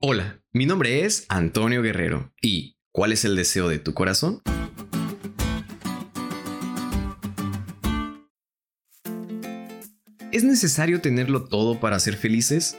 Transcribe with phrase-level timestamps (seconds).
[0.00, 4.40] Hola, mi nombre es Antonio Guerrero y ¿cuál es el deseo de tu corazón?
[10.30, 12.78] ¿Es necesario tenerlo todo para ser felices?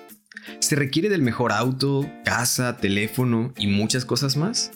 [0.61, 4.71] ¿Se requiere del mejor auto, casa, teléfono y muchas cosas más?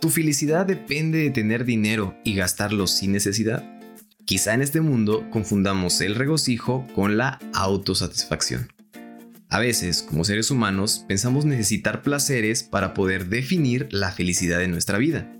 [0.00, 3.68] ¿Tu felicidad depende de tener dinero y gastarlo sin necesidad?
[4.24, 8.68] Quizá en este mundo confundamos el regocijo con la autosatisfacción.
[9.52, 14.96] A veces, como seres humanos, pensamos necesitar placeres para poder definir la felicidad de nuestra
[14.96, 15.30] vida.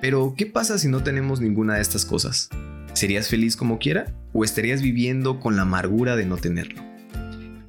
[0.00, 2.48] Pero, ¿qué pasa si no tenemos ninguna de estas cosas?
[2.92, 6.82] ¿Serías feliz como quiera o estarías viviendo con la amargura de no tenerlo?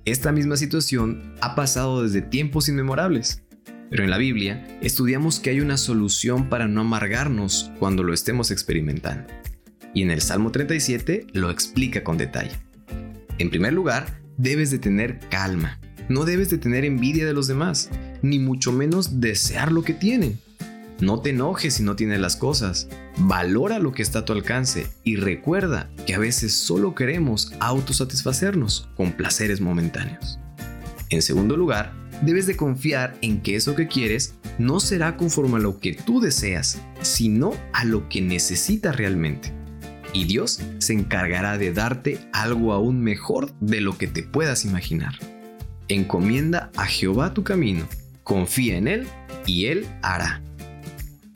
[0.03, 3.43] Esta misma situación ha pasado desde tiempos inmemorables,
[3.91, 8.49] pero en la Biblia estudiamos que hay una solución para no amargarnos cuando lo estemos
[8.49, 9.31] experimentando.
[9.93, 12.57] Y en el Salmo 37 lo explica con detalle.
[13.37, 15.79] En primer lugar, debes de tener calma.
[16.09, 17.89] No debes de tener envidia de los demás,
[18.21, 20.39] ni mucho menos desear lo que tienen.
[21.01, 22.87] No te enojes si no tienes las cosas.
[23.17, 28.89] Valora lo que está a tu alcance y recuerda que a veces solo queremos autosatisfacernos
[28.95, 30.39] con placeres momentáneos.
[31.09, 35.59] En segundo lugar, debes de confiar en que eso que quieres no será conforme a
[35.59, 39.56] lo que tú deseas, sino a lo que necesitas realmente
[40.13, 45.15] y Dios se encargará de darte algo aún mejor de lo que te puedas imaginar.
[45.87, 47.87] Encomienda a Jehová tu camino,
[48.23, 49.07] confía en Él
[49.45, 50.41] y Él hará.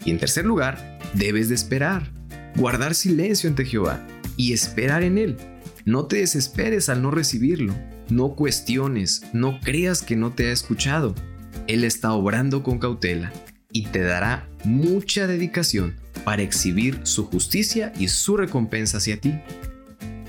[0.03, 2.11] Y en tercer lugar, debes de esperar,
[2.55, 4.05] guardar silencio ante Jehová
[4.35, 5.37] y esperar en Él.
[5.85, 7.73] No te desesperes al no recibirlo,
[8.09, 11.15] no cuestiones, no creas que no te ha escuchado.
[11.67, 13.31] Él está obrando con cautela
[13.71, 19.33] y te dará mucha dedicación para exhibir su justicia y su recompensa hacia ti.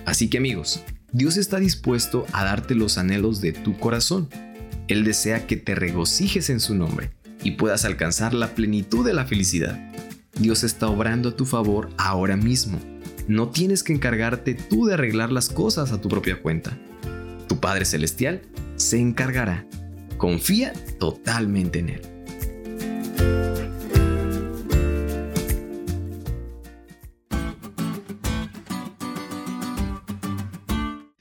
[0.05, 4.29] Así que amigos, Dios está dispuesto a darte los anhelos de tu corazón.
[4.89, 7.11] Él desea que te regocijes en su nombre
[7.45, 9.79] y puedas alcanzar la plenitud de la felicidad.
[10.39, 12.79] Dios está obrando a tu favor ahora mismo.
[13.29, 16.77] No tienes que encargarte tú de arreglar las cosas a tu propia cuenta.
[17.49, 18.43] Tu Padre Celestial
[18.77, 19.67] se encargará.
[20.17, 22.12] Confía totalmente en Él.